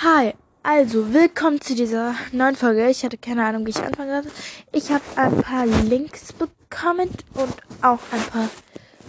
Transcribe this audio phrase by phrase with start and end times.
[0.00, 0.32] Hi,
[0.62, 2.88] also willkommen zu dieser neuen Folge.
[2.88, 4.30] Ich hatte keine Ahnung, wie ich anfangen sollte.
[4.70, 8.48] Ich habe ein paar Links bekommen und auch ein paar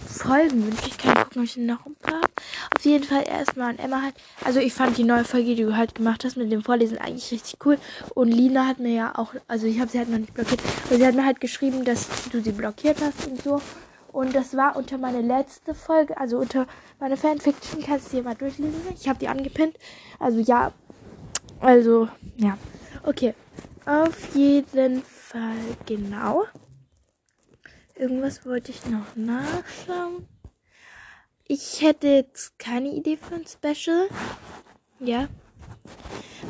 [0.08, 0.98] Folgen wünsche ich.
[0.98, 2.22] Kann gucken, ob ich noch ein paar.
[2.76, 4.16] Auf jeden Fall erstmal an Emma halt.
[4.44, 7.30] Also ich fand die neue Folge, die du halt gemacht hast mit dem Vorlesen eigentlich
[7.30, 7.78] richtig cool.
[8.16, 10.96] Und Lina hat mir ja auch, also ich habe sie halt noch nicht blockiert, aber
[10.96, 13.62] sie hat mir halt geschrieben, dass du sie blockiert hast und so.
[14.12, 16.66] Und das war unter meine letzte Folge, also unter
[16.98, 17.84] meine Fanfiction.
[17.86, 18.80] Kannst du dir mal durchlesen.
[19.00, 19.76] Ich habe die angepinnt.
[20.18, 20.72] Also ja,
[21.60, 22.58] also ja.
[23.02, 23.34] Okay.
[23.86, 26.44] Auf jeden Fall genau.
[27.94, 30.28] Irgendwas wollte ich noch nachschauen.
[31.46, 34.08] Ich hätte jetzt keine Idee für ein Special.
[35.00, 35.28] Ja.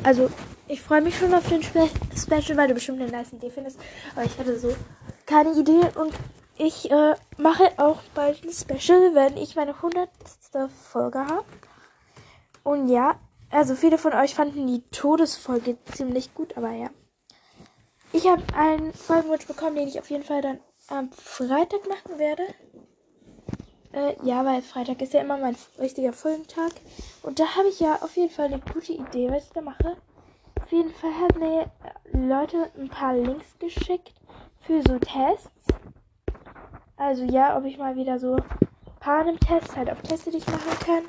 [0.03, 0.29] Also,
[0.67, 3.79] ich freue mich schon auf den Spe Special, weil du bestimmt eine nice Idee findest.
[4.15, 4.75] Aber ich hatte so
[5.25, 6.13] keine Idee und
[6.57, 10.09] ich äh, mache auch bald ein Special, wenn ich meine 100.
[10.69, 11.45] Folge habe.
[12.63, 13.19] Und ja,
[13.51, 16.89] also viele von euch fanden die Todesfolge ziemlich gut, aber ja.
[18.13, 22.43] Ich habe einen Folgenwunsch bekommen, den ich auf jeden Fall dann am Freitag machen werde.
[23.93, 26.71] Äh, ja, weil Freitag ist ja immer mein richtiger Folgentag.
[27.23, 29.97] Und da habe ich ja auf jeden Fall eine gute Idee, was ich da mache.
[30.61, 31.71] Auf jeden Fall haben mir
[32.13, 34.13] Leute ein paar Links geschickt
[34.61, 35.49] für so Tests.
[36.97, 38.37] Also ja, ob ich mal wieder so
[38.99, 41.03] Panem-Tests halt auf Teste, die ich machen kann.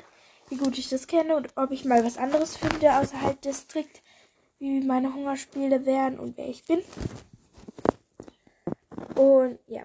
[0.53, 4.03] Wie gut ich das kenne und ob ich mal was anderes finde außerhalb Distrikt.
[4.59, 6.83] Wie meine Hungerspiele wären und wer ich bin.
[9.15, 9.81] Und ja.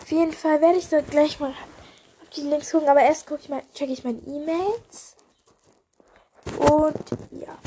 [0.00, 3.42] Auf jeden Fall werde ich so gleich mal auf die Links gucken, aber erst gucke
[3.42, 5.16] ich mal, checke ich meine E-Mails.
[6.58, 7.58] Und ja.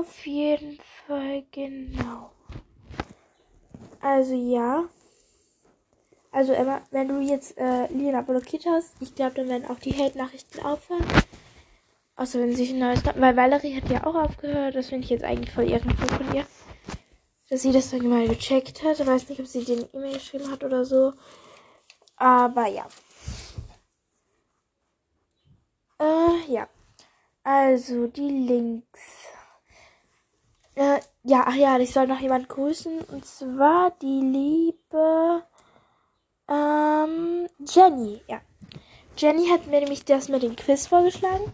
[0.00, 2.32] Auf jeden Fall genau.
[4.00, 4.88] Also ja.
[6.36, 9.94] Also Emma, wenn du jetzt äh, Lina blockiert hast, ich glaube, dann werden auch die
[9.94, 11.06] Hate-Nachrichten aufhören.
[12.14, 13.02] Außer wenn sich ein neues...
[13.06, 14.74] Weil Valerie hat ja auch aufgehört.
[14.74, 16.44] Das finde ich jetzt eigentlich voll ehrenvoll von ihr.
[17.48, 19.00] Dass sie das dann mal gecheckt hat.
[19.00, 21.14] Ich weiß nicht, ob sie den E-Mail geschrieben hat oder so.
[22.16, 22.86] Aber ja.
[25.98, 26.68] Äh, ja.
[27.44, 29.00] Also, die Links.
[30.74, 33.00] Äh, ja, ach ja, ich soll noch jemand grüßen.
[33.04, 35.42] Und zwar die liebe
[36.48, 38.20] ähm, Jenny.
[38.28, 38.40] Ja.
[39.16, 41.52] Jenny hat mir nämlich das mit dem Quiz vorgeschlagen.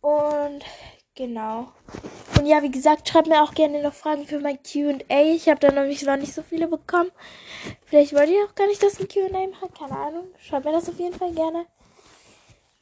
[0.00, 0.64] Und
[1.14, 1.72] genau.
[2.38, 5.22] Und ja, wie gesagt, schreibt mir auch gerne noch Fragen für mein QA.
[5.34, 7.10] Ich habe da nämlich noch nicht so viele bekommen.
[7.84, 9.78] Vielleicht wollt ihr auch gar nicht, dass ein QA macht.
[9.78, 10.26] Keine Ahnung.
[10.38, 11.66] Schreibt mir das auf jeden Fall gerne.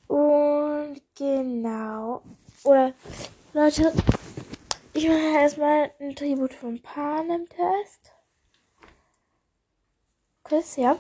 [0.07, 2.23] Und genau.
[2.65, 2.95] Oder
[3.53, 3.93] Leute,
[4.93, 8.13] ich mache erstmal ein Tribut von Panem-Test.
[10.51, 10.99] Quiz, ja.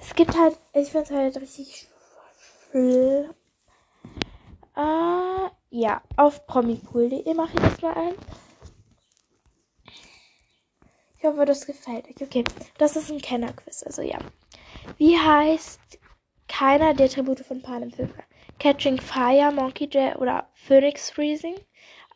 [0.00, 1.88] Es gibt halt, ich finde es halt richtig
[2.70, 3.34] schlimm.
[4.76, 8.14] Äh, ja, auf promipool.de mache ich das mal ein.
[11.18, 12.22] Ich hoffe, das gefällt euch.
[12.22, 12.44] Okay,
[12.78, 14.18] das ist ein Kennerquiz, also ja.
[14.98, 15.80] Wie heißt
[16.46, 18.22] keiner der Tribute von Panem Filmer?
[18.60, 21.56] Catching Fire, Monkey J oder Phoenix Freezing?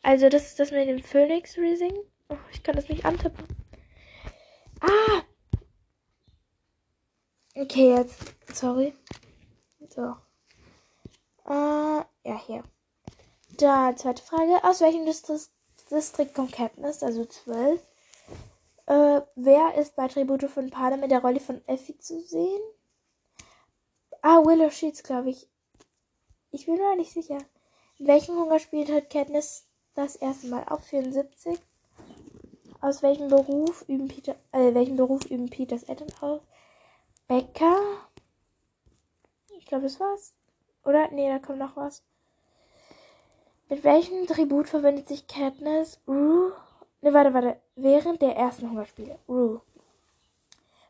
[0.05, 1.95] Also, das ist das mit dem Phoenix Freezing.
[2.29, 3.45] Oh, ich kann das nicht antippen.
[4.81, 5.26] Ah!
[7.59, 8.35] Okay, jetzt.
[8.53, 8.93] Sorry.
[9.89, 10.15] So.
[11.49, 12.63] Äh, ja, hier.
[13.57, 14.63] Da, zweite Frage.
[14.63, 15.39] Aus welchem Distri
[15.91, 17.03] Distrikt kommt Katniss?
[17.03, 17.81] Also 12.
[18.85, 22.61] Äh, wer ist bei Tribute von Panem in der Rolle von Effie zu sehen?
[24.21, 25.49] Ah, Willow Sheets, glaube ich.
[26.51, 27.39] Ich bin mir nicht sicher.
[27.99, 31.59] In welchem Hungerspiel hat Katniss das erste Mal auf 74.
[32.83, 36.43] Aus welchem Beruf üben Peter, äh, welchen Beruf üben Peters Eltern aus?
[37.29, 38.09] Bäcker?
[39.59, 40.35] Ich glaube, das war's.
[40.85, 41.11] Oder?
[41.11, 42.03] Nee, da kommt noch was.
[43.69, 46.01] Mit welchem Tribut verbindet sich Katniss?
[46.07, 46.53] Rue?
[47.01, 47.61] Ne, warte, warte.
[47.75, 49.19] Während der ersten Hungerspiele.
[49.29, 49.61] Rue.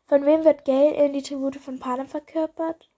[0.05, 2.89] Von wem wird Gale in die Tribute von Panem verkörpert?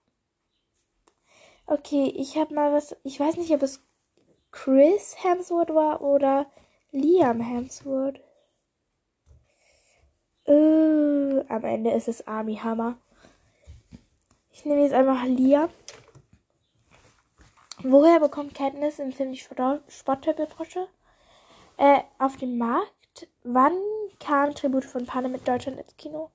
[1.66, 2.94] Okay, ich habe mal was.
[3.04, 3.82] Ich weiß nicht, ob es
[4.52, 6.46] Chris Hemsworth war oder
[6.92, 8.20] Liam Hemsworth.
[10.46, 12.98] Äh, am Ende ist es Army Hammer.
[14.60, 15.70] Ich nehme jetzt einfach Liam.
[17.82, 20.86] Woher bekommt Katniss im Film die Sporttöpfelfrosche?
[21.78, 23.26] Äh, auf dem Markt.
[23.42, 23.72] Wann
[24.18, 26.30] kam Tribute von Panem mit Deutschland ins Kino?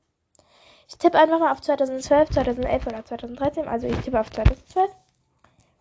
[0.88, 3.68] Ich tippe einfach mal auf 2012, 2011 oder 2013.
[3.68, 4.90] Also ich tippe auf 2012.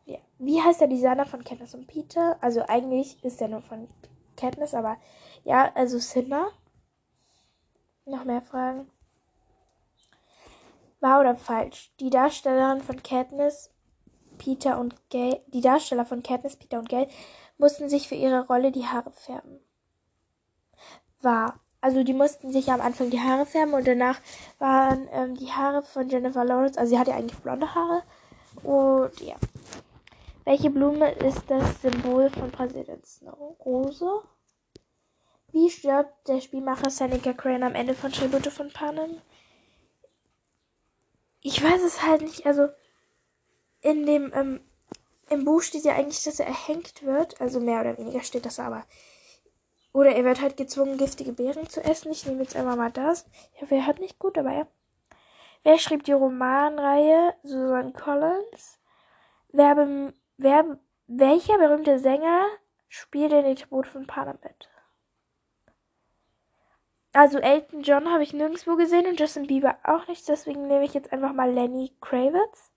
[0.05, 0.19] Ja.
[0.39, 2.37] Wie heißt der Designer von Katniss und Peter?
[2.43, 3.89] Also eigentlich ist der nur von
[4.37, 4.99] Katniss, aber
[5.45, 6.51] ja, also Cinder.
[8.05, 8.91] Noch mehr Fragen?
[11.05, 11.93] Wahr oder falsch?
[12.01, 13.71] Die Darstellerin von Katniss
[14.39, 17.09] Peter und Gail, die Darsteller von Katniss, Peter und Gail,
[17.59, 19.61] mussten sich für ihre Rolle die Haare färben.
[21.21, 21.61] War.
[21.81, 24.19] Also die mussten sich am Anfang die Haare färben und danach
[24.59, 28.03] waren ähm, die Haare von Jennifer Lawrence, also sie hatte eigentlich blonde Haare.
[28.63, 29.37] Und ja.
[30.45, 33.57] Welche Blume ist das Symbol von Präsident Snow?
[33.65, 34.23] Rose?
[35.53, 39.21] Wie stirbt der Spielmacher Seneca Crane am Ende von Tribute von Panem?
[41.47, 42.47] Ich weiß es halt nicht.
[42.47, 42.69] Also
[43.83, 44.61] in dem ähm,
[45.29, 47.39] im Buch steht ja eigentlich, dass er erhängt wird.
[47.39, 48.87] Also mehr oder weniger steht das aber.
[49.93, 52.11] Oder er wird halt gezwungen, giftige Beeren zu essen.
[52.11, 53.27] Ich nehme jetzt einfach mal das.
[53.55, 54.67] Ich hoffe, er hat nicht gut, aber ja.
[55.65, 57.35] Wer schrieb die Romanreihe?
[57.43, 58.81] Susan Collins.
[59.53, 62.47] Wer, wer, welcher berühmte Sänger
[62.89, 64.71] spielt in den Tribut von mit?
[67.15, 70.29] Also Elton John habe ich nirgendwo gesehen und Justin Bieber auch nicht.
[70.29, 72.73] Deswegen nehme ich jetzt einfach mal Lenny Kravitz.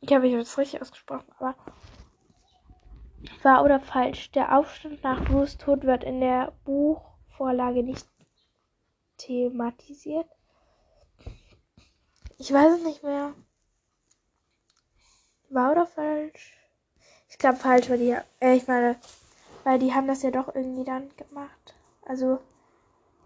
[0.00, 1.56] Ich habe jetzt richtig ausgesprochen, aber
[3.42, 4.30] wahr oder falsch?
[4.30, 8.06] Der Aufstand nach Bruce Tod wird in der Buchvorlage nicht
[9.18, 10.28] thematisiert.
[12.38, 13.34] Ich weiß es nicht mehr.
[15.48, 16.56] Wahr oder falsch?
[17.28, 18.96] Ich glaube falsch, weil die, äh, ich meine,
[19.64, 21.74] weil die haben das ja doch irgendwie dann gemacht.
[22.06, 22.38] Also,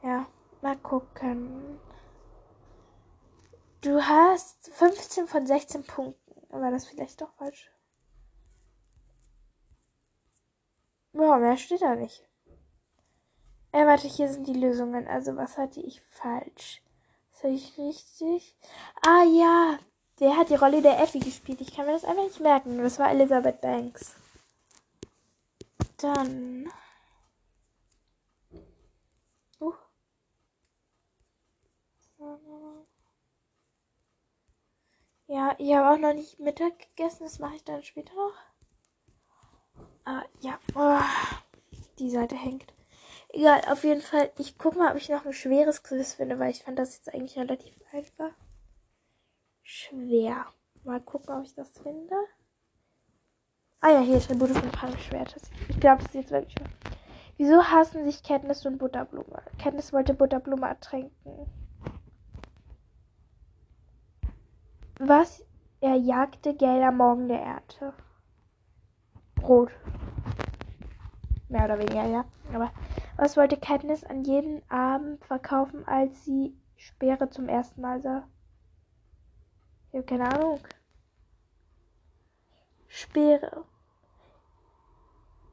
[0.04, 0.26] ja,
[0.60, 1.80] mal gucken.
[3.80, 6.34] Du hast 15 von 16 Punkten.
[6.50, 7.70] War das vielleicht doch falsch?
[11.12, 12.26] Ja, mehr steht da nicht.
[13.72, 15.08] Äh, warte, hier sind die Lösungen.
[15.08, 16.82] Also, was hatte ich falsch?
[17.32, 18.56] Was hatte ich richtig?
[19.06, 19.78] Ah, ja.
[20.20, 21.60] Der hat die Rolle der Effie gespielt.
[21.60, 22.78] Ich kann mir das einfach nicht merken.
[22.78, 24.14] Das war Elizabeth Banks.
[25.96, 26.70] Dann.
[29.60, 29.72] Uh.
[35.26, 37.25] Ja, ich habe auch noch nicht Mittag gegessen.
[37.25, 38.34] Das mache ich dann später noch.
[40.04, 41.00] Aber ja, oh,
[41.98, 42.72] die Seite hängt.
[43.31, 44.31] Egal, auf jeden Fall.
[44.38, 47.12] Ich gucke mal, ob ich noch ein schweres Quiz finde, weil ich fand das jetzt
[47.12, 48.32] eigentlich relativ einfach.
[49.62, 50.46] Schwer.
[50.84, 52.14] Mal gucken, ob ich das finde.
[53.80, 55.37] Ah ja, hier ist Tribute von Palmschwert.
[55.69, 56.54] Ich glaube, das ist jetzt wirklich.
[57.37, 59.42] Wieso hassen sich Kenntnis und Butterblume?
[59.58, 61.63] Kenntnis wollte Butterblume ertränken.
[65.06, 65.44] Was
[65.82, 67.92] er jagte am Morgen der Ernte.
[69.34, 69.70] Brot.
[71.50, 72.24] Mehr oder weniger, ja.
[72.54, 72.72] Aber
[73.18, 78.26] was wollte Katniss an jedem Abend verkaufen, als sie Speere zum ersten Mal sah?
[79.88, 80.60] Ich habe keine Ahnung.
[82.88, 83.66] Speere.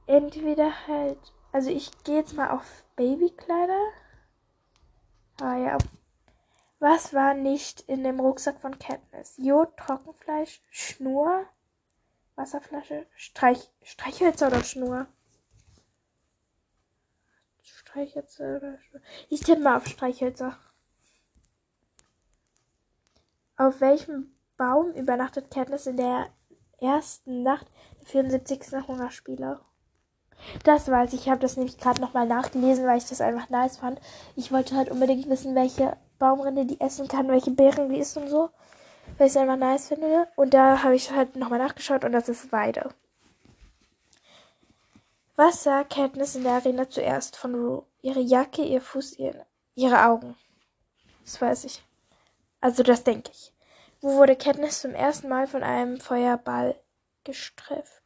[0.07, 1.33] Entweder halt.
[1.51, 3.89] Also ich gehe jetzt mal auf Babykleider.
[5.41, 5.83] Ah ja, auf
[6.81, 9.35] was war nicht in dem Rucksack von Katniss?
[9.37, 11.45] Jod, Trockenfleisch, Schnur,
[12.35, 15.05] Wasserflasche, Streich, Streichhölzer oder Schnur?
[17.61, 19.01] Streichhölzer oder Schnur?
[19.29, 20.57] Ich tippe mal auf Streichhölzer.
[23.57, 26.33] Auf welchem Baum übernachtet Katniss in der
[26.79, 27.67] ersten Nacht
[27.99, 28.87] der 74.
[28.87, 29.61] Hungerspiele?
[30.63, 31.21] Das weiß ich.
[31.21, 33.99] Ich habe das nämlich gerade nochmal nachgelesen, weil ich das einfach nice fand.
[34.35, 38.29] Ich wollte halt unbedingt wissen, welche Baumrinde die essen kann, welche Beeren die isst und
[38.29, 38.49] so.
[39.17, 40.27] Weil ich es einfach nice finde.
[40.35, 42.89] Und da habe ich halt nochmal nachgeschaut und das ist Weide.
[45.35, 47.83] Was sah Katniss in der Arena zuerst von Rue?
[48.01, 50.35] Ihre Jacke, ihr Fuß, ihr, ihre Augen.
[51.23, 51.83] Das weiß ich.
[52.59, 53.53] Also das denke ich.
[54.01, 56.75] Wo wurde Katniss zum ersten Mal von einem Feuerball
[57.23, 58.00] gestreift?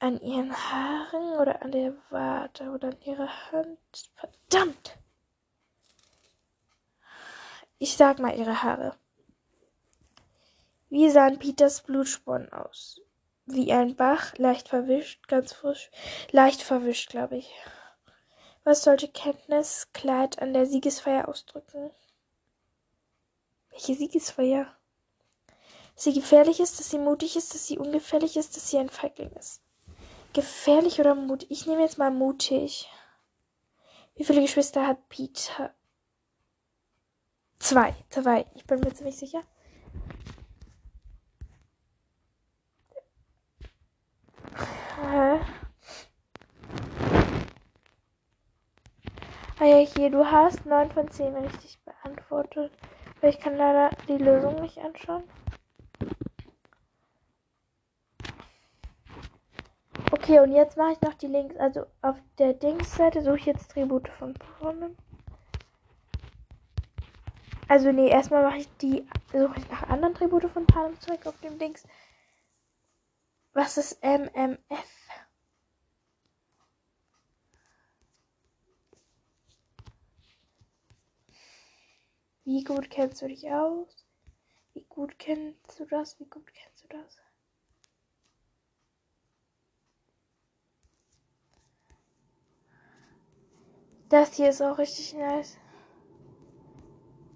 [0.00, 3.78] An ihren Haaren oder an der Wade oder an ihrer Hand?
[4.14, 4.96] Verdammt!
[7.78, 8.96] Ich sag mal ihre Haare.
[10.88, 13.00] Wie sahen Peters Blutspuren aus?
[13.46, 15.90] Wie ein Bach, leicht verwischt, ganz frisch,
[16.30, 17.52] leicht verwischt, glaube ich.
[18.62, 21.90] Was sollte Kenntnis Kleid an der Siegesfeier ausdrücken?
[23.70, 24.76] Welche Siegesfeier?
[25.94, 28.90] Dass sie gefährlich ist, dass sie mutig ist, dass sie ungefährlich ist, dass sie ein
[28.90, 29.62] Feigling ist.
[30.32, 31.50] Gefährlich oder mutig?
[31.50, 32.88] Ich nehme jetzt mal mutig.
[34.14, 35.74] Wie viele Geschwister hat Peter?
[37.58, 37.94] Zwei.
[38.10, 38.46] Zwei.
[38.54, 39.42] Ich bin mir ziemlich sicher.
[45.00, 45.40] Hä?
[49.60, 52.72] Ah ja, hier, du hast 9 von 10 richtig beantwortet.
[53.18, 55.24] Aber ich kann leider die Lösung nicht anschauen.
[60.28, 61.56] Okay, und jetzt mache ich noch die Links.
[61.56, 64.94] Also auf der Dings-Seite suche ich jetzt Tribute von Pronomen.
[67.66, 71.40] Also nee, erstmal mache ich die suche ich nach anderen Tribute von Panem zurück auf
[71.40, 71.82] dem Dings.
[73.54, 74.58] Was ist MMF?
[82.44, 84.04] Wie gut kennst du dich aus?
[84.74, 86.20] Wie gut kennst du das?
[86.20, 87.16] Wie gut kennst du das?
[94.08, 95.58] Das hier ist auch richtig nice.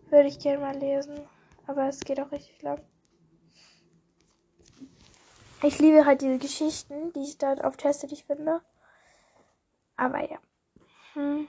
[0.08, 1.20] Würde ich gerne mal lesen.
[1.66, 2.80] Aber es geht auch richtig lang.
[5.62, 8.62] Ich liebe halt diese Geschichten, die ich dann auf Teste nicht finde.
[9.96, 10.38] Aber ja.
[11.12, 11.46] Hm.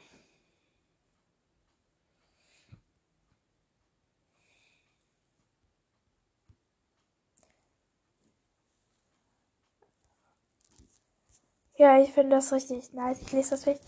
[11.76, 13.22] Ja, ich finde das richtig nice.
[13.22, 13.84] Ich lese das vielleicht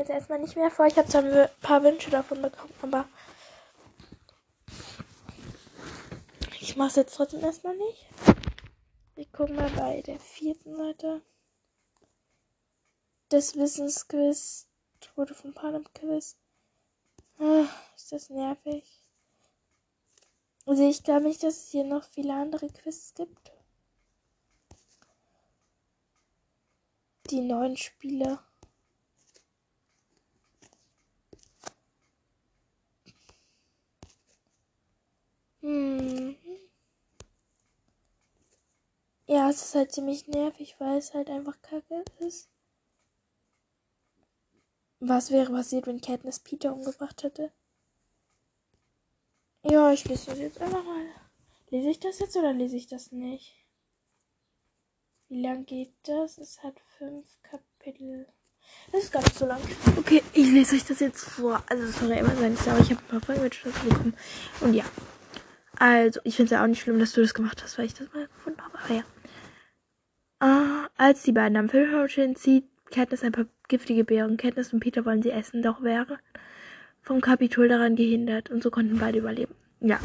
[0.00, 0.86] jetzt erstmal nicht mehr vor.
[0.86, 3.08] Ich habe zwar ein paar Wünsche davon bekommen, aber
[6.60, 8.06] ich mache es jetzt trotzdem erstmal nicht.
[9.16, 11.22] Ich gucke mal bei der vierten Seite.
[13.28, 14.66] Das Wissensquiz.
[15.16, 16.36] Wurde von Panem Quiz.
[17.38, 18.84] Ach, ist das nervig.
[20.66, 23.52] Also ich glaube nicht, dass es hier noch viele andere Quiz gibt.
[27.30, 28.38] Die neuen Spiele.
[35.70, 36.36] Hm.
[39.26, 42.48] Ja, es ist halt ziemlich nervig, weil es halt einfach kacke ist.
[44.98, 47.52] Was wäre passiert, wenn Katniss Peter umgebracht hätte?
[49.62, 51.06] Ja, ich lese das jetzt einfach mal.
[51.68, 53.54] Lese ich das jetzt oder lese ich das nicht?
[55.28, 56.38] Wie lang geht das?
[56.38, 58.26] Es hat fünf Kapitel.
[58.90, 59.60] Das ist gar nicht so lang.
[59.96, 61.62] Okay, ich lese euch das jetzt vor.
[61.68, 64.16] Also, es soll ja immer sein, aber ich habe ein paar Folgen mit bekommen.
[64.60, 64.84] Und ja.
[65.80, 67.94] Also, ich finde es ja auch nicht schlimm, dass du das gemacht hast, weil ich
[67.94, 68.78] das mal gefunden habe.
[68.84, 69.02] Aber ja.
[70.42, 74.36] Uh, als die beiden am Filmraum stehen, zieht Katniss ein paar giftige Beeren.
[74.36, 76.18] Katniss und Peter wollen sie essen, doch wären
[77.00, 78.50] vom Kapitol daran gehindert.
[78.50, 79.54] Und so konnten beide überleben.
[79.80, 79.98] Ja.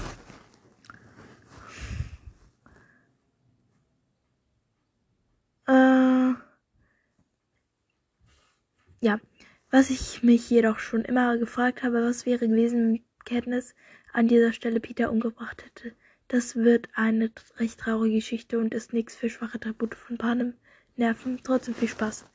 [5.68, 6.36] Uh,
[9.02, 9.20] ja.
[9.72, 13.76] Was ich mich jedoch schon immer gefragt habe, was wäre gewesen, Katniss
[14.14, 15.94] an dieser Stelle Peter umgebracht hätte.
[16.28, 20.54] Das wird eine recht traurige Geschichte und ist nichts für schwache Tribute von Panem.
[20.96, 21.42] Nerven.
[21.44, 22.26] Trotzdem viel Spaß.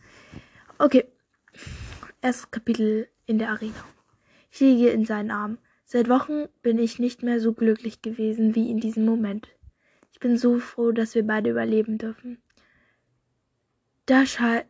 [0.79, 1.05] Okay.
[2.21, 3.85] Erstes Kapitel in der Arena.
[4.51, 5.59] Ich liege in seinen Armen.
[5.85, 9.49] Seit Wochen bin ich nicht mehr so glücklich gewesen wie in diesem Moment.
[10.13, 12.43] Ich bin so froh, dass wir beide überleben dürfen.
[14.07, 14.67] Da schallt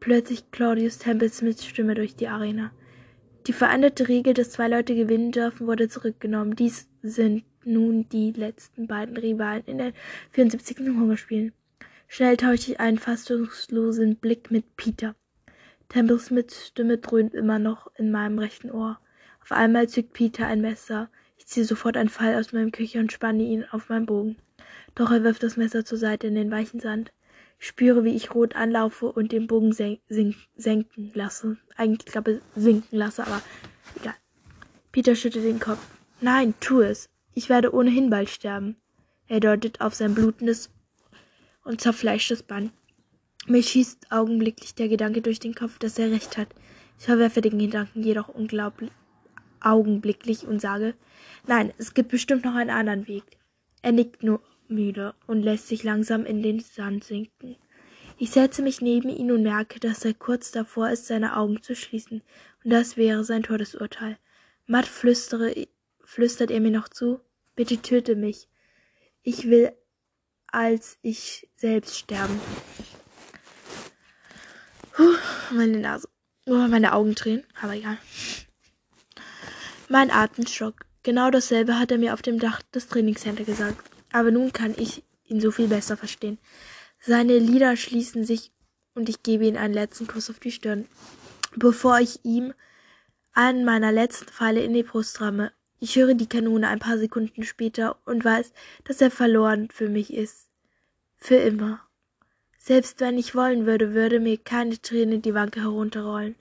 [0.00, 2.72] plötzlich Claudius Templesmiths Stimme durch die Arena.
[3.46, 6.56] Die veränderte Regel, dass zwei Leute gewinnen dürfen, wurde zurückgenommen.
[6.56, 9.92] Dies sind nun die letzten beiden Rivalen in den
[10.30, 10.78] 74.
[10.78, 11.52] Hungerspielen.
[12.08, 15.14] Schnell tausche ich einen fassungslosen Blick mit Peter.
[15.88, 18.98] Temple Smiths Stimme dröhnt immer noch in meinem rechten Ohr.
[19.42, 21.10] Auf einmal zückt Peter ein Messer.
[21.36, 24.36] Ich ziehe sofort einen Pfeil aus meinem Köcher und spanne ihn auf meinen Bogen.
[24.94, 27.12] Doch er wirft das Messer zur Seite in den weichen Sand.
[27.58, 29.98] Spüre, wie ich rot anlaufe und den Bogen sen
[30.56, 31.56] senken lasse.
[31.76, 33.40] Eigentlich, glaube ich, sinken lasse, aber
[34.00, 34.14] egal.
[34.92, 35.84] Peter schüttelt den Kopf.
[36.20, 37.08] Nein, tu es.
[37.34, 38.76] Ich werde ohnehin bald sterben.
[39.26, 40.70] Er deutet auf sein blutendes
[41.64, 42.72] und zerfleischtes Band.
[43.46, 46.48] Mir schießt augenblicklich der Gedanke durch den Kopf, dass er recht hat.
[46.98, 48.90] Ich verwerfe den Gedanken jedoch unglaublich
[49.64, 50.94] augenblicklich und sage,
[51.46, 53.24] nein, es gibt bestimmt noch einen anderen Weg.
[53.82, 54.40] Er nickt nur
[54.74, 57.56] müde und lässt sich langsam in den Sand sinken.
[58.16, 61.74] Ich setze mich neben ihn und merke, dass er kurz davor ist, seine Augen zu
[61.74, 62.22] schließen,
[62.62, 64.18] und das wäre sein Todesurteil.
[64.66, 65.66] Matt flüstere,
[66.04, 67.20] flüstert er mir noch zu,
[67.56, 68.48] bitte töte mich.
[69.22, 69.72] Ich will
[70.46, 72.40] als ich selbst sterben.
[74.92, 75.16] Puh,
[75.52, 76.08] meine Nase.
[76.46, 77.98] Oh, meine Augen drehen, aber egal.
[79.88, 80.86] Mein Atemschock.
[81.02, 85.02] Genau dasselbe hat er mir auf dem Dach des Trainingscenter gesagt aber nun kann ich
[85.24, 86.38] ihn so viel besser verstehen.
[87.00, 88.52] Seine Lider schließen sich
[88.94, 90.86] und ich gebe ihm einen letzten Kuss auf die Stirn,
[91.56, 92.54] bevor ich ihm
[93.32, 95.50] einen meiner letzten Pfeile in die Brust ramme.
[95.80, 98.52] Ich höre die Kanone ein paar Sekunden später und weiß,
[98.84, 100.48] dass er verloren für mich ist.
[101.16, 101.80] Für immer.
[102.56, 106.36] Selbst wenn ich wollen würde, würde mir keine Träne die Wanke herunterrollen.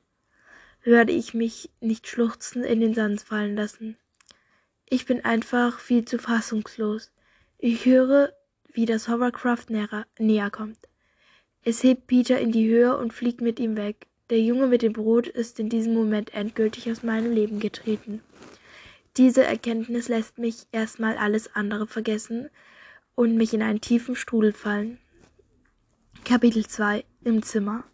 [0.83, 3.97] Würde ich mich nicht schluchzend in den Sand fallen lassen.
[4.87, 7.09] Ich bin einfach viel zu fassungslos.
[7.65, 8.33] Ich höre,
[8.73, 10.79] wie das Hovercraft näher, näher kommt.
[11.63, 14.07] Es hebt Peter in die Höhe und fliegt mit ihm weg.
[14.29, 18.21] Der Junge mit dem Brot ist in diesem Moment endgültig aus meinem Leben getreten.
[19.15, 22.49] Diese Erkenntnis lässt mich erstmal alles andere vergessen
[23.15, 24.97] und mich in einen tiefen Strudel fallen.
[26.25, 27.85] Kapitel 2 Im Zimmer.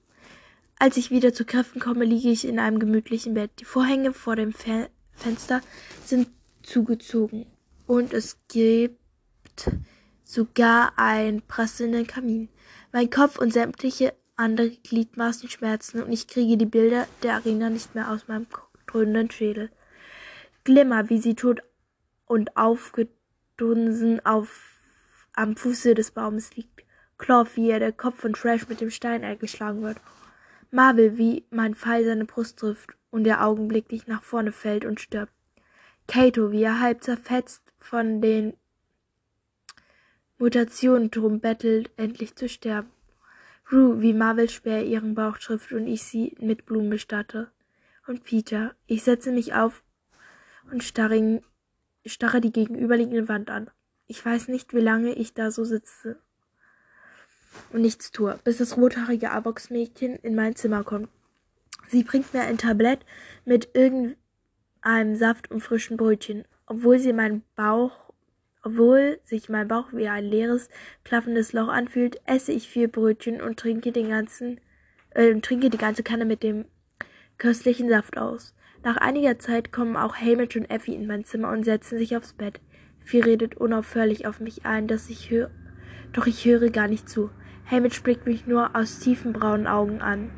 [0.80, 3.52] Als ich wieder zu Kräften komme, liege ich in einem gemütlichen Bett.
[3.60, 5.62] Die Vorhänge vor dem Fe Fenster
[6.04, 6.28] sind
[6.64, 7.46] zugezogen
[7.86, 8.98] und es gibt
[10.24, 12.50] sogar einen prasselnden Kamin.
[12.92, 17.96] Mein Kopf und sämtliche andere Gliedmaßen schmerzen und ich kriege die Bilder der Arena nicht
[17.96, 18.48] mehr aus meinem
[18.88, 19.70] dröhnenden Schädel.
[20.64, 21.62] Glimmer, wie sie tot
[22.26, 24.80] und aufgedunsen auf
[25.34, 26.84] am Fuße des Baumes liegt.
[27.18, 29.98] Clough, wie er der Kopf von Trash mit dem Stein geschlagen wird.
[30.72, 35.34] Marvel, wie mein Pfeil seine Brust trifft und er augenblicklich nach vorne fällt und stirbt.
[36.08, 38.54] Kato, wie er halb zerfetzt von den
[40.40, 42.90] Mutationen drum bettelt, endlich zu sterben.
[43.72, 47.52] Rue, wie Marvel schwer ihren Bauch trifft und ich sie mit Blumen bestatte.
[48.08, 49.84] Und Peter, ich setze mich auf
[50.72, 51.44] und starre,
[52.06, 53.70] starre die gegenüberliegende Wand an.
[54.08, 56.18] Ich weiß nicht, wie lange ich da so sitze
[57.72, 61.10] und nichts tue, bis das rothaarige Abox-Mädchen in mein Zimmer kommt.
[61.90, 63.06] Sie bringt mir ein Tablett
[63.46, 68.09] mit irgendeinem Saft und frischen Brötchen, obwohl sie meinen Bauch,
[68.64, 70.70] obwohl sich mein Bauch wie ein leeres,
[71.04, 74.60] klaffendes Loch anfühlt, esse ich vier Brötchen und trinke den ganzen,
[75.12, 76.66] äh, trinke die ganze Kanne mit dem
[77.38, 78.54] köstlichen Saft aus.
[78.84, 82.34] Nach einiger Zeit kommen auch Hamish und Effie in mein Zimmer und setzen sich aufs
[82.34, 82.62] Bett.
[83.04, 85.52] Vier redet unaufhörlich auf mich ein, dass ich höre,
[86.14, 87.30] doch ich höre gar nicht zu.
[87.70, 90.32] Hamish blickt mich nur aus tiefen braunen Augen an.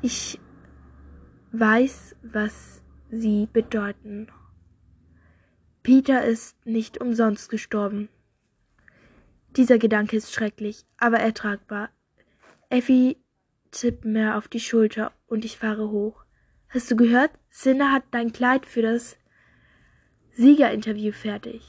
[0.00, 0.40] Ich
[1.52, 4.28] weiß, was sie bedeuten.
[5.88, 8.10] Peter ist nicht umsonst gestorben.
[9.56, 11.88] Dieser Gedanke ist schrecklich, aber ertragbar.
[12.68, 13.16] Effie
[13.70, 16.26] tippt mir auf die Schulter und ich fahre hoch.
[16.68, 17.30] Hast du gehört?
[17.48, 19.16] Sinner hat dein Kleid für das
[20.32, 21.62] Siegerinterview fertig.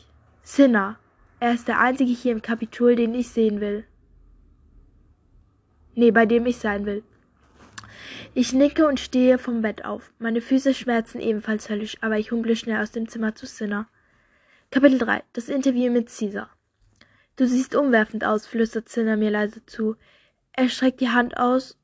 [0.43, 0.99] Sinner.
[1.39, 3.85] Er ist der einzige hier im Kapitol, den ich sehen will.
[5.95, 7.03] Nee, bei dem ich sein will.
[8.33, 10.11] Ich nicke und stehe vom Bett auf.
[10.19, 13.87] Meine Füße schmerzen ebenfalls höllisch, aber ich humple schnell aus dem Zimmer zu Sinner.
[14.71, 15.23] Kapitel 3.
[15.33, 16.49] Das Interview mit Caesar.
[17.35, 19.95] Du siehst umwerfend aus, flüstert Sinner mir leise zu.
[20.53, 21.79] Er streckt die Hand aus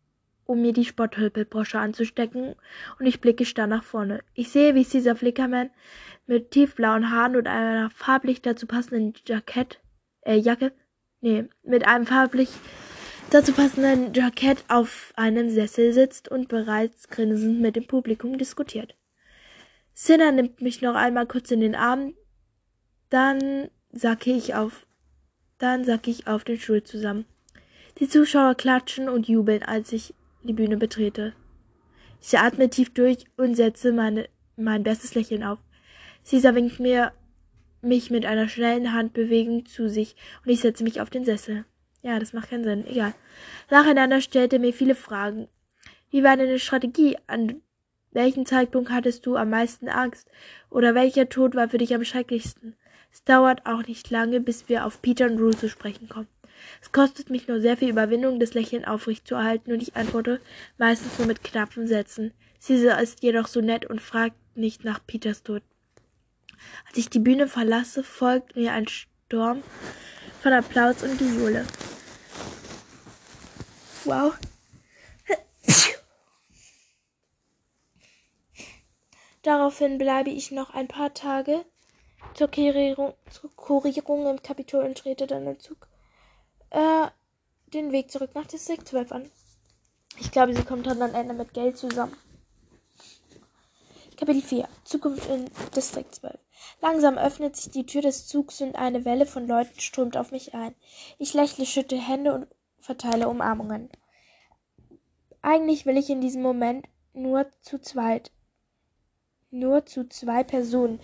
[0.46, 2.56] um mir die Spotthölpelbrosche anzustecken,
[3.00, 4.22] und ich blicke starr nach vorne.
[4.34, 5.72] Ich sehe, wie Caesar Flickerman
[6.28, 9.80] mit tiefblauen Haaren und einer farblich dazu passenden Jackett,
[10.22, 10.72] äh, Jacke,
[11.22, 12.50] nee, mit einem farblich
[13.32, 18.96] dazu passenden Jackett auf einem Sessel sitzt und bereits grinsend mit dem Publikum diskutiert.
[19.94, 22.14] Sinner nimmt mich noch einmal kurz in den Arm,
[23.10, 24.86] dann sacke ich auf,
[25.58, 27.26] dann sacke ich auf den Stuhl zusammen.
[28.00, 30.14] Die Zuschauer klatschen und jubeln, als ich
[30.44, 31.34] die Bühne betrete.
[32.22, 35.60] Ich atme tief durch und setze meine, mein bestes Lächeln auf.
[36.28, 37.14] Caesar winkt mir
[37.82, 41.66] mich mit einer schnellen Handbewegung zu sich und ich setze mich auf den Sessel.
[42.02, 42.86] Ja, das macht keinen Sinn.
[42.88, 43.14] Egal.
[43.70, 45.48] Nacheinander stellt er mir viele Fragen.
[46.10, 47.18] Wie war deine Strategie?
[47.28, 47.62] An
[48.12, 50.30] welchem Zeitpunkt hattest du am meisten Angst?
[50.70, 52.76] Oder welcher Tod war für dich am schrecklichsten?
[53.16, 56.28] Es dauert auch nicht lange, bis wir auf Peter und Rue zu sprechen kommen.
[56.82, 60.42] Es kostet mich nur sehr viel Überwindung, das Lächeln aufrecht zu erhalten, und ich antworte
[60.78, 62.34] meistens nur mit knappen Sätzen.
[62.62, 65.64] Caesar ist jedoch so nett und fragt nicht nach Peters Tod.
[66.90, 69.64] Als ich die Bühne verlasse, folgt mir ein Sturm
[70.42, 71.66] von Applaus und Gejohle.
[74.04, 74.38] Wow.
[79.42, 81.64] Daraufhin bleibe ich noch ein paar Tage
[82.36, 85.88] zur Kurierung, zur Kurierung im Kapitol und trete dann den Zug
[86.70, 87.08] äh,
[87.74, 89.32] den Weg zurück nach Distrikt 12 an.
[90.20, 92.16] Ich glaube, sie kommt dann am Ende mit Geld zusammen.
[94.18, 96.38] Kapitel 4 Zukunft in Distrikt 12
[96.82, 100.54] Langsam öffnet sich die Tür des Zugs und eine Welle von Leuten strömt auf mich
[100.54, 100.76] ein.
[101.18, 102.48] Ich lächle, schütte Hände und
[102.80, 103.90] verteile Umarmungen.
[105.42, 108.32] Eigentlich will ich in diesem Moment nur zu zweit,
[109.52, 111.00] nur zu zwei Personen,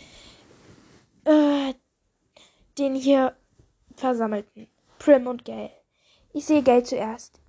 [1.26, 1.74] äh,
[2.78, 3.36] den hier
[3.96, 4.68] Versammelten.
[5.00, 5.72] Prim und Gale.
[6.34, 7.40] Ich sehe Gale zuerst.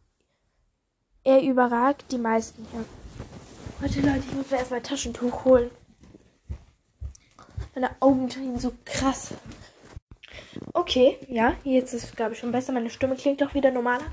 [1.25, 2.85] Er überragt die meisten hier.
[3.81, 5.71] Warte Leute, ich muss mir erstmal Taschentuch holen.
[7.75, 9.35] Meine Augen drehen so krass.
[10.73, 12.73] Okay, ja, jetzt ist es, glaube ich, schon besser.
[12.73, 14.05] Meine Stimme klingt doch wieder normaler.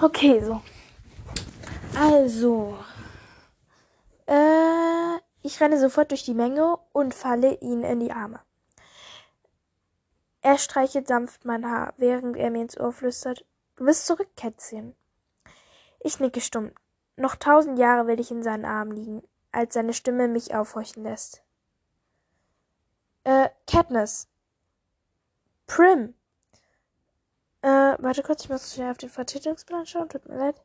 [0.00, 0.62] Okay, so.
[1.98, 2.78] Also.
[4.26, 5.19] Äh,
[5.50, 8.38] ich renne sofort durch die Menge und falle ihn in die Arme.
[10.42, 13.44] Er streichelt sanft mein Haar, während er mir ins Ohr flüstert.
[13.74, 14.94] Du bist zurück, Kätzchen.
[15.98, 16.70] Ich nicke stumm.
[17.16, 21.42] Noch tausend Jahre will ich in seinen Armen liegen, als seine Stimme mich aufhorchen lässt.
[23.24, 24.28] Äh, Katniss.
[25.66, 26.14] Prim.
[27.62, 30.62] Äh, warte kurz, ich muss schnell auf den Vertretungsplan schauen, tut mir leid.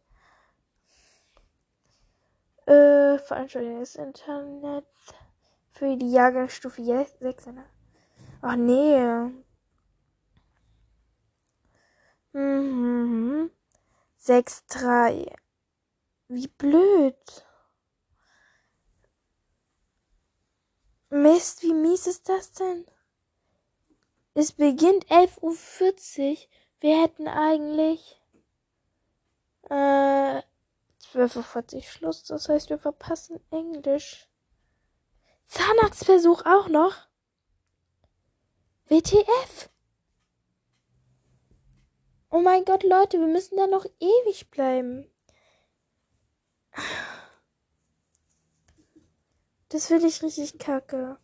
[2.66, 4.86] Äh, Veranstaltung des Internet
[5.72, 7.50] für die Jahrgangsstufe 6.
[8.42, 9.32] Ach nee.
[12.34, 13.52] Mhm.
[14.20, 15.32] 6-3.
[16.28, 17.46] Wie blöd.
[21.10, 22.86] Mist, wie mies ist das denn?
[24.34, 26.38] Es beginnt 11.40 Uhr.
[26.82, 28.22] Wir hätten eigentlich
[29.70, 30.42] äh,
[31.16, 32.24] 12.40 Uhr Schluss.
[32.26, 34.30] Das heißt, wir verpassen Englisch.
[35.48, 37.08] Zahnarztversuch auch noch.
[38.88, 39.70] WTF?
[42.30, 45.10] Oh mein Gott, Leute, wir müssen da noch ewig bleiben.
[49.70, 51.18] Das finde ich richtig kacke.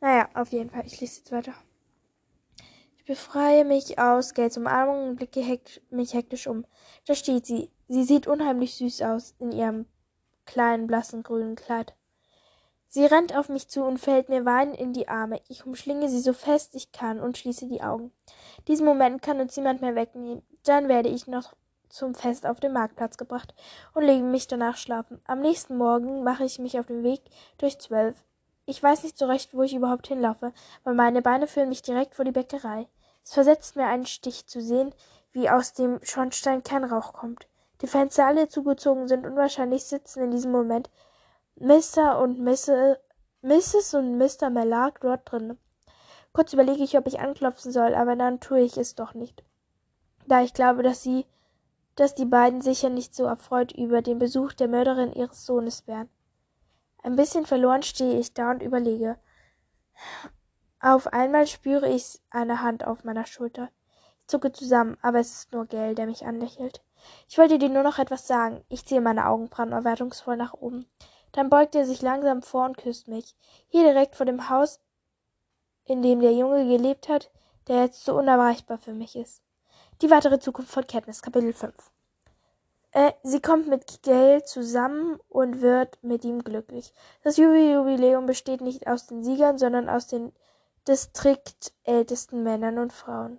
[0.00, 0.86] Naja, auf jeden Fall.
[0.86, 1.54] Ich lese jetzt weiter.
[3.08, 6.66] Befreie mich aus Gates Umarmung und blicke hekt mich hektisch um.
[7.06, 7.70] Da steht sie.
[7.88, 9.86] Sie sieht unheimlich süß aus in ihrem
[10.44, 11.94] kleinen, blassen, grünen Kleid.
[12.86, 15.40] Sie rennt auf mich zu und fällt mir weinend in die Arme.
[15.48, 18.12] Ich umschlinge sie so fest ich kann und schließe die Augen.
[18.66, 20.42] Diesen Moment kann uns niemand mehr wegnehmen.
[20.64, 21.56] Dann werde ich noch
[21.88, 23.54] zum Fest auf den Marktplatz gebracht
[23.94, 25.22] und lege mich danach schlafen.
[25.24, 27.22] Am nächsten Morgen mache ich mich auf den Weg
[27.56, 28.22] durch zwölf.
[28.66, 30.52] Ich weiß nicht so recht, wo ich überhaupt hinlaufe,
[30.84, 32.86] aber meine Beine führen mich direkt vor die Bäckerei.
[33.28, 34.94] Es versetzt mir einen Stich zu sehen,
[35.32, 37.46] wie aus dem Schornstein kein Rauch kommt.
[37.82, 40.88] Die Fenster alle zugezogen sind und wahrscheinlich sitzen in diesem Moment
[41.56, 42.20] Mr.
[42.22, 42.96] und Mrs.
[43.42, 43.92] Mrs.
[43.92, 44.48] und Mr.
[44.48, 45.58] Mellark dort drin.
[46.32, 49.44] Kurz überlege ich, ob ich anklopfen soll, aber dann tue ich es doch nicht.
[50.26, 51.26] Da ich glaube, dass sie
[51.96, 56.08] dass die beiden sicher nicht so erfreut über den Besuch der Mörderin ihres Sohnes wären.
[57.02, 59.18] Ein bisschen verloren stehe ich da und überlege.
[60.80, 63.68] Auf einmal spüre ich eine Hand auf meiner Schulter.
[64.20, 66.82] Ich zucke zusammen, aber es ist nur Gell, der mich anlächelt.
[67.28, 68.64] Ich wollte dir nur noch etwas sagen.
[68.68, 70.86] Ich ziehe meine Augenbrauen erwartungsvoll nach oben.
[71.32, 73.36] Dann beugt er sich langsam vor und küsst mich.
[73.68, 74.80] Hier direkt vor dem Haus,
[75.84, 77.30] in dem der Junge gelebt hat,
[77.66, 79.42] der jetzt so unerreichbar für mich ist.
[80.00, 81.74] Die weitere Zukunft von Katniss, Kapitel 5.
[82.92, 86.94] Äh, sie kommt mit Gail zusammen und wird mit ihm glücklich.
[87.22, 90.32] Das Jubiläum besteht nicht aus den Siegern, sondern aus den
[90.88, 93.38] distriktältesten Männern und Frauen.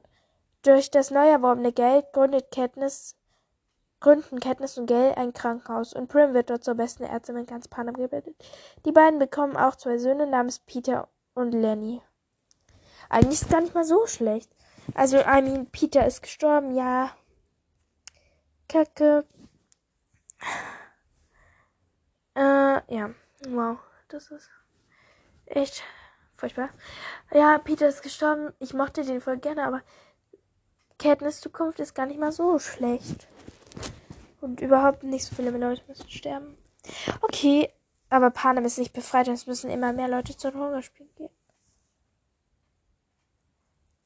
[0.61, 3.15] Durch das neu erworbene Geld gründet Katniss,
[3.99, 7.67] gründen Katniss und Gail ein Krankenhaus und Prim wird dort zur besten Ärztin in ganz
[7.67, 8.35] Panem gebildet.
[8.85, 12.01] Die beiden bekommen auch zwei Söhne namens Peter und Lenny.
[13.09, 14.51] Eigentlich ist es gar nicht mal so schlecht.
[14.93, 17.11] Also, I mean, Peter ist gestorben, ja.
[18.67, 19.25] Kacke.
[22.35, 23.09] Äh, ja.
[23.47, 23.77] Wow.
[24.09, 24.49] Das ist
[25.45, 25.83] echt
[26.39, 26.69] furchtbar.
[27.33, 28.53] Ja, Peter ist gestorben.
[28.59, 29.81] Ich mochte den voll gerne, aber
[30.97, 33.27] Katniss Zukunft ist gar nicht mal so schlecht.
[34.41, 36.57] Und überhaupt nicht so viele Leute müssen sterben.
[37.21, 37.69] Okay,
[38.09, 41.29] aber Panem ist nicht befreit und es müssen immer mehr Leute zu den Hungerspielen gehen.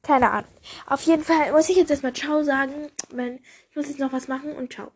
[0.01, 0.51] Keine Ahnung.
[0.85, 2.91] Auf jeden Fall muss ich jetzt erstmal Ciao sagen.
[3.09, 4.91] Wenn, ich muss jetzt noch was machen und Ciao.